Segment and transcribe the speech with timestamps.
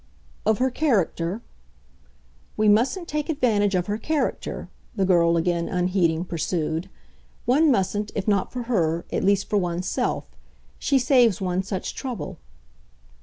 [0.47, 1.43] "Of her character?"
[2.57, 6.89] "We mustn't take advantage of her character," the girl, again unheeding, pursued.
[7.45, 10.31] "One mustn't, if not for HER, at least for one's self.
[10.79, 12.39] She saves one such trouble."